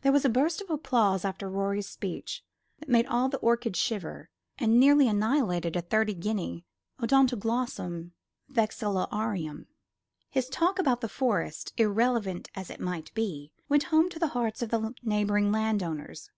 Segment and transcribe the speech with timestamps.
[0.00, 2.42] There was a burst of applause after Rorie's speech
[2.78, 6.64] that made all the orchids shiver, and nearly annihilated a thirty guinea
[6.98, 8.12] Odontoglossum
[8.50, 9.66] Vexillarium.
[10.30, 14.62] His talk about the Forest, irrelevant as it might be, went home to the hearts
[14.62, 16.26] of the neighbouring landowners.